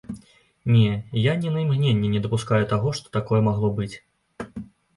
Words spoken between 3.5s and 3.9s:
магло